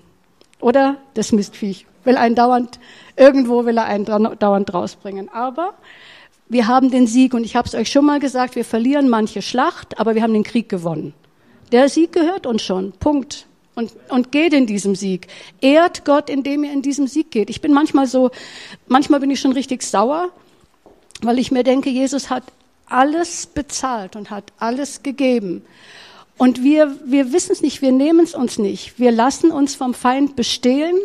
[0.59, 0.97] Oder?
[1.13, 1.85] Das Mistviech.
[2.03, 2.79] Will einen dauernd,
[3.15, 5.29] irgendwo will er einen dauernd rausbringen.
[5.29, 5.73] Aber
[6.47, 9.41] wir haben den Sieg und ich habe es euch schon mal gesagt, wir verlieren manche
[9.41, 11.13] Schlacht, aber wir haben den Krieg gewonnen.
[11.71, 12.91] Der Sieg gehört uns schon.
[12.93, 13.45] Punkt.
[13.75, 15.27] Und, und geht in diesem Sieg.
[15.59, 17.49] Ehrt Gott, indem ihr in diesem Sieg geht.
[17.49, 18.31] Ich bin manchmal so,
[18.87, 20.29] manchmal bin ich schon richtig sauer,
[21.21, 22.43] weil ich mir denke, Jesus hat
[22.85, 25.65] alles bezahlt und hat alles gegeben.
[26.37, 28.99] Und wir, wir wissen es nicht, wir nehmen es uns nicht.
[28.99, 30.95] Wir lassen uns vom Feind bestehlen,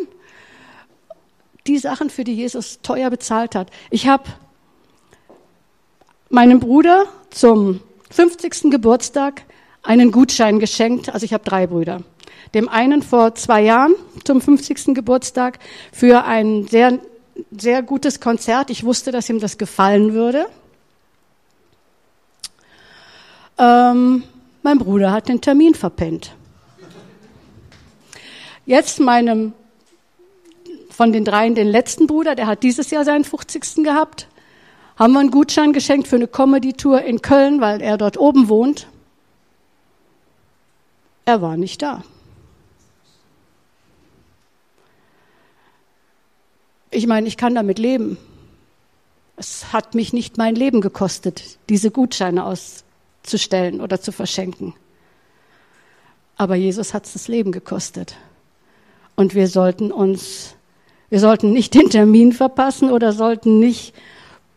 [1.67, 3.69] die Sachen, für die Jesus teuer bezahlt hat.
[3.89, 4.23] Ich habe
[6.29, 8.71] meinem Bruder zum 50.
[8.71, 9.43] Geburtstag
[9.83, 11.09] einen Gutschein geschenkt.
[11.09, 12.01] Also ich habe drei Brüder.
[12.53, 14.93] Dem einen vor zwei Jahren zum 50.
[14.93, 15.59] Geburtstag
[15.91, 16.99] für ein sehr,
[17.51, 18.69] sehr gutes Konzert.
[18.69, 20.47] Ich wusste, dass ihm das gefallen würde.
[23.57, 24.23] Ähm,
[24.63, 26.33] mein Bruder hat den Termin verpennt.
[28.65, 29.53] Jetzt meinem,
[30.89, 33.83] von den dreien, den letzten Bruder, der hat dieses Jahr seinen 50.
[33.83, 34.27] gehabt,
[34.97, 38.87] haben wir einen Gutschein geschenkt für eine Comedy-Tour in Köln, weil er dort oben wohnt.
[41.25, 42.03] Er war nicht da.
[46.89, 48.17] Ich meine, ich kann damit leben.
[49.37, 54.73] Es hat mich nicht mein Leben gekostet, diese Gutscheine auszustellen oder zu verschenken.
[56.37, 58.17] Aber Jesus hat es das Leben gekostet.
[59.15, 60.55] Und wir sollten uns,
[61.09, 63.93] wir sollten nicht den Termin verpassen oder sollten nicht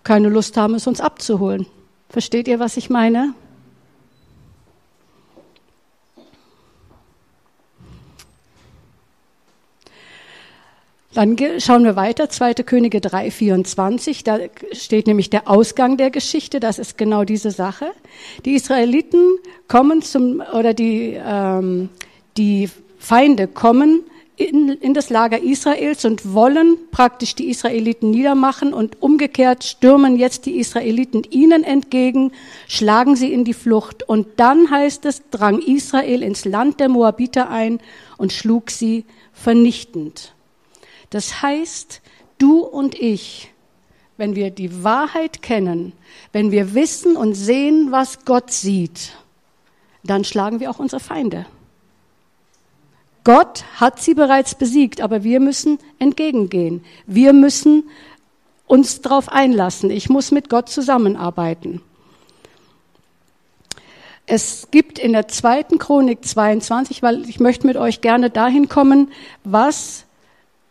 [0.02, 1.66] keine Lust haben, es uns abzuholen.
[2.08, 3.34] Versteht ihr, was ich meine?
[11.14, 12.54] Dann schauen wir weiter, 2.
[12.54, 14.38] Könige 3, 24, da
[14.72, 17.92] steht nämlich der Ausgang der Geschichte, das ist genau diese Sache.
[18.44, 21.88] Die Israeliten kommen zum, oder die, ähm,
[22.36, 24.00] die Feinde kommen
[24.34, 30.46] in, in das Lager Israels und wollen praktisch die Israeliten niedermachen und umgekehrt stürmen jetzt
[30.46, 32.32] die Israeliten ihnen entgegen,
[32.66, 37.50] schlagen sie in die Flucht und dann heißt es, drang Israel ins Land der Moabiter
[37.50, 37.78] ein
[38.18, 40.33] und schlug sie vernichtend.
[41.14, 42.00] Das heißt,
[42.38, 43.52] du und ich,
[44.16, 45.92] wenn wir die Wahrheit kennen,
[46.32, 49.12] wenn wir wissen und sehen, was Gott sieht,
[50.02, 51.46] dann schlagen wir auch unsere Feinde.
[53.22, 56.84] Gott hat sie bereits besiegt, aber wir müssen entgegengehen.
[57.06, 57.88] Wir müssen
[58.66, 59.90] uns darauf einlassen.
[59.90, 61.80] Ich muss mit Gott zusammenarbeiten.
[64.26, 69.12] Es gibt in der zweiten Chronik 22, weil ich möchte mit euch gerne dahin kommen,
[69.44, 70.03] was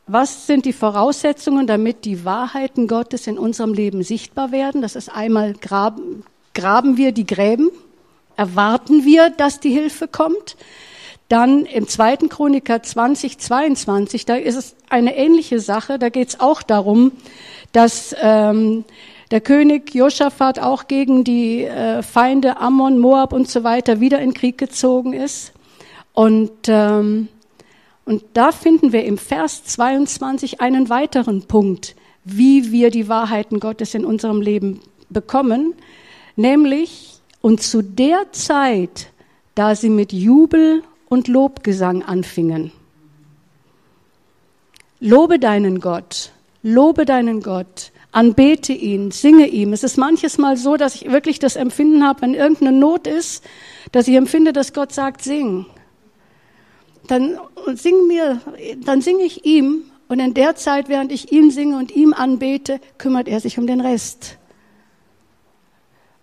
[0.05, 4.81] was sind die Voraussetzungen, damit die Wahrheiten Gottes in unserem Leben sichtbar werden?
[4.81, 7.69] Das ist einmal graben, graben wir die Gräben,
[8.35, 10.57] erwarten wir, dass die Hilfe kommt.
[11.29, 15.97] Dann im zweiten Chroniker 2022, da ist es eine ähnliche Sache.
[15.97, 17.13] Da geht es auch darum,
[17.71, 18.83] dass ähm,
[19.31, 24.33] der König Josaphat auch gegen die äh, Feinde Ammon, Moab und so weiter wieder in
[24.33, 25.53] Krieg gezogen ist.
[26.13, 27.29] Und ähm,
[28.05, 33.93] und da finden wir im Vers 22 einen weiteren Punkt, wie wir die Wahrheiten Gottes
[33.93, 35.73] in unserem Leben bekommen,
[36.35, 39.07] nämlich, und zu der Zeit,
[39.55, 42.71] da sie mit Jubel und Lobgesang anfingen.
[44.99, 49.73] Lobe deinen Gott, lobe deinen Gott, anbete ihn, singe ihm.
[49.73, 53.43] Es ist manches Mal so, dass ich wirklich das Empfinden habe, wenn irgendeine Not ist,
[53.91, 55.65] dass ich empfinde, dass Gott sagt, sing
[57.07, 57.37] dann
[57.75, 58.41] sing mir,
[58.85, 62.79] dann singe ich ihm und in der Zeit, während ich ihm singe und ihm anbete,
[62.97, 64.37] kümmert er sich um den Rest.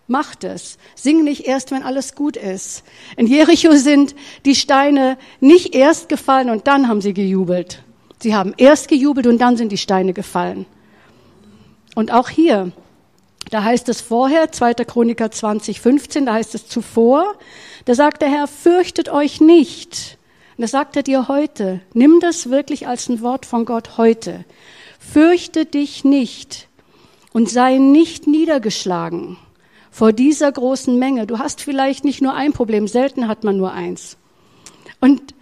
[0.07, 0.79] Macht es.
[0.97, 2.83] Sing nicht erst, wenn alles gut ist.
[3.17, 4.15] In Jericho sind
[4.45, 7.83] die Steine nicht erst gefallen und dann haben sie gejubelt.
[8.21, 10.67] Sie haben erst gejubelt und dann sind die Steine gefallen.
[11.95, 12.73] Und auch hier,
[13.51, 14.75] da heißt es vorher, 2.
[14.75, 17.35] Chroniker 20, 15, da heißt es zuvor,
[17.85, 20.19] da sagt der Herr, fürchtet euch nicht.
[20.61, 21.81] Und das sagt er dir heute.
[21.95, 24.45] Nimm das wirklich als ein Wort von Gott heute.
[24.99, 26.69] Fürchte dich nicht
[27.33, 29.39] und sei nicht niedergeschlagen
[29.91, 31.27] vor dieser großen Menge.
[31.27, 34.19] Du hast vielleicht nicht nur ein Problem, selten hat man nur eins.
[35.01, 35.35] Und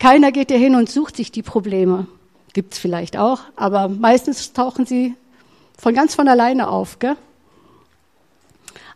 [0.00, 2.08] keiner geht dir hin und sucht sich die Probleme.
[2.52, 5.14] Gibt's vielleicht auch, aber meistens tauchen sie
[5.78, 7.16] von ganz von alleine auf, gell?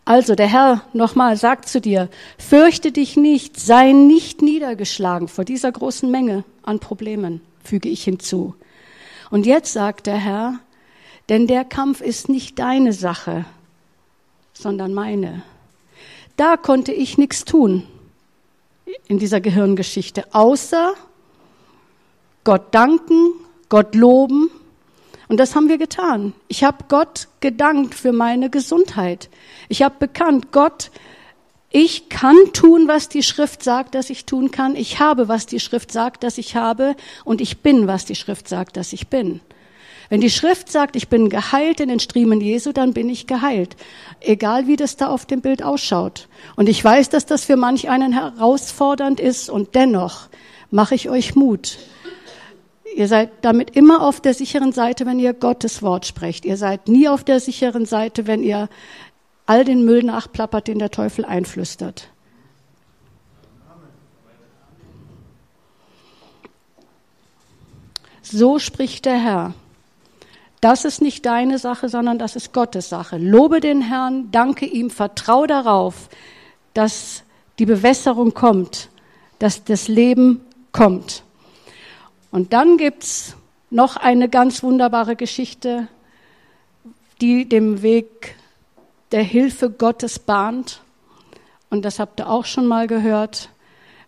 [0.08, 5.70] Also der Herr nochmal sagt zu dir, fürchte dich nicht, sei nicht niedergeschlagen vor dieser
[5.70, 8.54] großen Menge an Problemen, füge ich hinzu.
[9.30, 10.60] Und jetzt sagt der Herr,
[11.28, 13.44] denn der Kampf ist nicht deine Sache,
[14.54, 15.42] sondern meine.
[16.38, 17.86] Da konnte ich nichts tun
[19.08, 20.94] in dieser Gehirngeschichte, außer
[22.44, 23.32] Gott danken,
[23.68, 24.48] Gott loben.
[25.28, 26.32] Und das haben wir getan.
[26.48, 29.28] Ich habe Gott gedankt für meine Gesundheit.
[29.68, 30.90] Ich habe bekannt, Gott,
[31.70, 34.74] ich kann tun, was die Schrift sagt, dass ich tun kann.
[34.74, 36.96] Ich habe, was die Schrift sagt, dass ich habe.
[37.24, 39.40] Und ich bin, was die Schrift sagt, dass ich bin.
[40.08, 43.76] Wenn die Schrift sagt, ich bin geheilt in den Striemen Jesu, dann bin ich geheilt.
[44.20, 46.28] Egal wie das da auf dem Bild ausschaut.
[46.56, 50.28] Und ich weiß, dass das für manch einen herausfordernd ist und dennoch
[50.70, 51.78] mache ich euch Mut.
[52.96, 56.44] Ihr seid damit immer auf der sicheren Seite, wenn ihr Gottes Wort sprecht.
[56.44, 58.68] Ihr seid nie auf der sicheren Seite, wenn ihr
[59.46, 62.08] all den Müll nachplappert, den der Teufel einflüstert.
[68.22, 69.54] So spricht der Herr.
[70.60, 73.16] Das ist nicht deine Sache, sondern das ist Gottes Sache.
[73.16, 76.08] Lobe den Herrn, danke ihm, vertraue darauf,
[76.74, 77.22] dass
[77.58, 78.90] die Bewässerung kommt,
[79.38, 80.40] dass das Leben
[80.72, 81.22] kommt.
[82.30, 83.36] Und dann gibt's
[83.70, 85.88] noch eine ganz wunderbare Geschichte,
[87.20, 88.36] die dem Weg
[89.12, 90.80] der Hilfe Gottes bahnt.
[91.70, 93.50] Und das habt ihr auch schon mal gehört.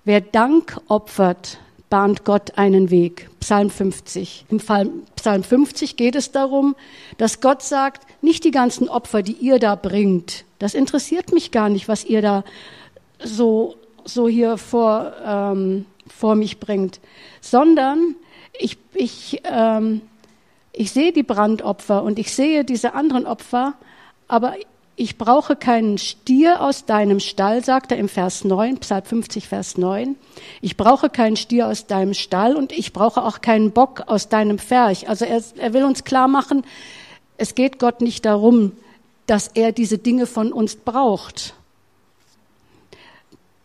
[0.05, 1.59] Wer Dank opfert,
[1.91, 3.29] bahnt Gott einen Weg.
[3.41, 4.47] Psalm 50.
[4.49, 6.77] Im Psalm 50 geht es darum,
[7.19, 11.69] dass Gott sagt, nicht die ganzen Opfer, die ihr da bringt, das interessiert mich gar
[11.71, 12.45] nicht, was ihr da
[13.19, 17.01] so, so hier vor, ähm, vor mich bringt,
[17.41, 18.17] sondern
[18.59, 20.03] ich, ich, ähm,
[20.73, 23.75] ich sehe die Brandopfer und ich sehe diese anderen Opfer,
[24.29, 24.55] aber
[24.97, 29.79] ich brauche keinen Stier aus deinem Stall, sagt er im Vers 9, Psalm 50, Vers
[29.79, 30.15] 9.
[30.61, 34.59] Ich brauche keinen Stier aus deinem Stall und ich brauche auch keinen Bock aus deinem
[34.59, 35.09] Pferch.
[35.09, 36.65] Also er, er will uns klar machen,
[37.39, 38.73] es geht Gott nicht darum,
[39.27, 41.55] dass er diese Dinge von uns braucht.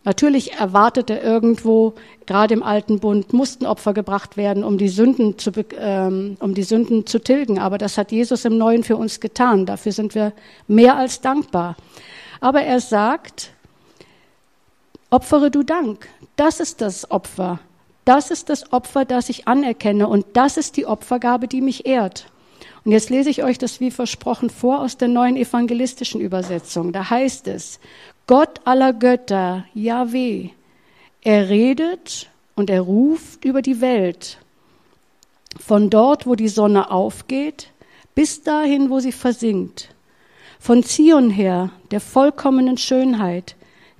[0.06, 1.94] Natürlich erwartet er irgendwo,
[2.26, 6.62] gerade im Alten Bund, mussten Opfer gebracht werden, um die Sünden zu, ähm, um die
[6.62, 7.58] Sünden zu tilgen.
[7.58, 9.66] Aber das hat Jesus im Neuen für uns getan.
[9.66, 10.32] Dafür sind wir
[10.68, 11.74] mehr als dankbar.
[12.40, 13.50] Aber er sagt,
[15.10, 16.06] opfere du Dank.
[16.36, 17.58] Das ist das Opfer.
[18.04, 20.06] Das ist das Opfer, das ich anerkenne.
[20.06, 22.26] Und das ist die Opfergabe, die mich ehrt.
[22.84, 26.92] Und jetzt lese ich euch das wie versprochen vor aus der neuen evangelistischen Übersetzung.
[26.92, 27.80] Da heißt es,
[28.26, 30.50] Gott aller Götter, Yahweh,
[31.22, 34.38] er redet und er ruft über die Welt.
[35.58, 37.70] Von dort, wo die Sonne aufgeht,
[38.16, 39.94] bis dahin, wo sie versinkt.
[40.58, 43.54] Von Zion her, der vollkommenen Schönheit,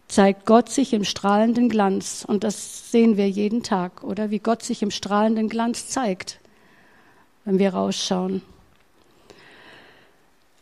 [0.09, 2.25] zeigt Gott sich im strahlenden Glanz.
[2.27, 4.31] Und das sehen wir jeden Tag, oder?
[4.31, 6.41] Wie Gott sich im strahlenden Glanz zeigt,
[7.45, 8.43] wenn wir rausschauen.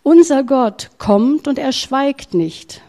[0.03, 2.83] Unser Gott kommt und er schweigt nicht.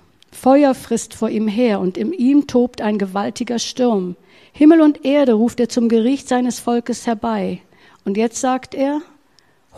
[0.46, 4.16] Feuer frisst vor ihm her und in ihm tobt ein gewaltiger Sturm.
[4.54, 7.64] Himmel und Erde ruft er zum Gericht seines Volkes herbei.
[8.04, 9.02] Und jetzt sagt er,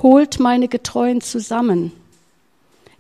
[0.04, 1.94] holt meine Getreuen zusammen,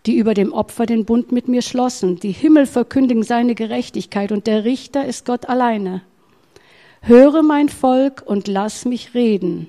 [0.06, 2.21] die über dem Opfer den Bund mit mir schlossen.
[2.21, 6.03] Die Himmel verkündigen seine Gerechtigkeit und der Richter ist Gott alleine.
[7.01, 9.67] Höre mein Volk und lass mich reden.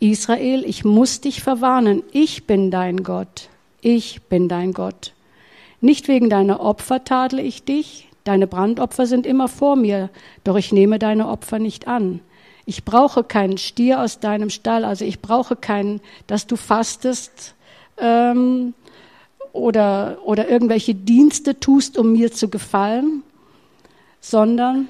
[0.00, 2.02] Israel, ich muss dich verwarnen.
[2.10, 3.48] Ich bin dein Gott.
[3.80, 5.12] Ich bin dein Gott.
[5.80, 10.10] Nicht wegen deiner Opfer tadle ich dich, deine Brandopfer sind immer vor mir,
[10.44, 12.20] doch ich nehme deine Opfer nicht an.
[12.66, 17.54] Ich brauche keinen Stier aus deinem Stall, also ich brauche keinen, dass du fastest
[17.96, 18.74] ähm,
[19.52, 23.22] oder, oder irgendwelche Dienste tust, um mir zu gefallen,
[24.20, 24.88] sondern,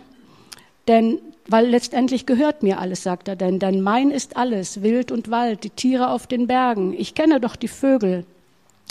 [0.88, 5.30] denn, weil letztendlich gehört mir alles, sagt er, denn, denn mein ist alles, Wild und
[5.30, 6.92] Wald, die Tiere auf den Bergen.
[6.98, 8.26] Ich kenne doch die Vögel,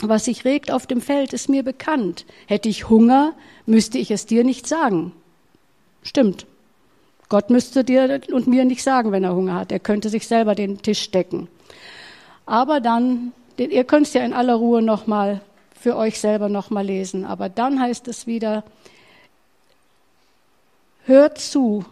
[0.02, 2.24] was sich regt auf dem Feld, ist mir bekannt.
[2.46, 3.34] Hätte ich Hunger,
[3.66, 5.12] müsste ich es dir nicht sagen.
[6.02, 6.46] Stimmt.
[7.28, 9.72] Gott müsste dir und mir nicht sagen, wenn er Hunger hat.
[9.72, 11.48] Er könnte sich selber den Tisch decken.
[12.44, 15.40] Aber dann, ihr könnt es ja in aller Ruhe nochmal
[15.80, 17.24] für euch selber nochmal lesen.
[17.24, 18.64] Aber dann heißt es wieder,
[21.04, 21.84] hört zu.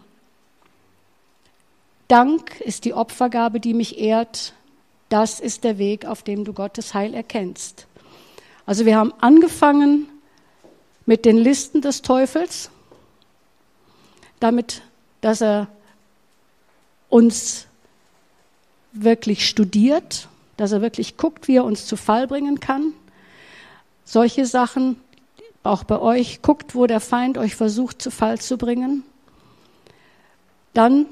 [2.08, 4.52] Dank ist die Opfergabe, die mich ehrt.
[5.08, 7.86] Das ist der Weg, auf dem du Gottes Heil erkennst.
[8.68, 10.10] Also wir haben angefangen
[11.06, 12.68] mit den Listen des Teufels,
[14.40, 14.82] damit,
[15.22, 15.68] dass er
[17.08, 17.66] uns
[18.92, 22.92] wirklich studiert, dass er wirklich guckt, wie er uns zu Fall bringen kann.
[24.04, 25.00] Solche Sachen,
[25.62, 29.02] auch bei euch, guckt, wo der Feind euch versucht, zu Fall zu bringen.
[30.74, 31.06] Dann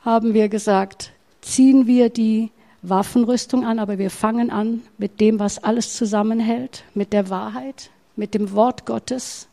[0.00, 2.50] haben wir gesagt, ziehen wir die
[2.82, 8.34] Waffenrüstung an, aber wir fangen an mit dem, was alles zusammenhält, mit der Wahrheit, mit
[8.34, 9.48] dem Wort Gottes.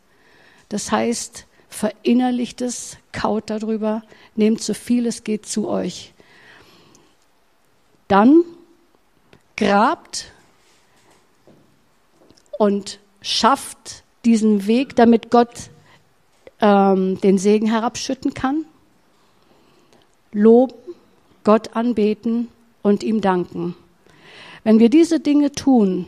[0.70, 4.04] Das heißt, verinnerlicht es, kaut darüber,
[4.36, 6.14] nehmt so viel es geht zu euch.
[8.08, 8.44] Dann
[9.58, 10.32] grabt
[12.58, 15.70] und schafft diesen Weg, damit Gott
[16.60, 18.66] ähm, den Segen herabschütten kann.
[20.32, 20.74] Loben,
[21.44, 22.48] Gott anbeten
[22.84, 23.76] und ihm danken.
[24.64, 26.06] Wenn wir diese Dinge tun,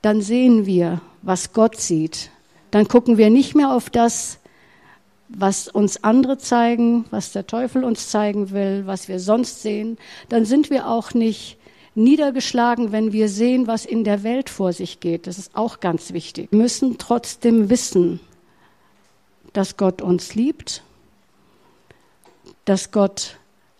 [0.00, 2.30] dann sehen wir, was Gott sieht.
[2.70, 4.38] Dann gucken wir nicht mehr auf das,
[5.28, 9.98] was uns andere zeigen, was der Teufel uns zeigen will, was wir sonst sehen.
[10.28, 11.58] Dann sind wir auch nicht
[11.94, 15.26] niedergeschlagen, wenn wir sehen, was in der Welt vor sich geht.
[15.26, 16.50] Das ist auch ganz wichtig.
[16.52, 18.20] Wir müssen trotzdem wissen,
[19.52, 20.82] dass Gott uns liebt,
[22.64, 23.37] dass Gott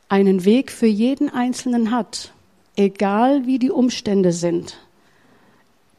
[0.08, 2.32] einen Weg für jeden Einzelnen hat,
[2.76, 4.78] egal wie die Umstände sind.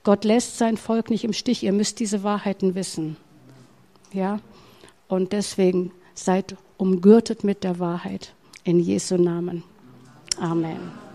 [0.04, 1.64] Gott lässt sein Volk nicht im Stich.
[1.64, 3.18] Ihr müsst diese Wahrheiten wissen.
[4.14, 4.40] Ja?
[5.08, 8.34] Und deswegen seid umgürtet mit der Wahrheit.
[8.64, 9.64] In Jesu Namen.
[10.40, 11.09] Amen.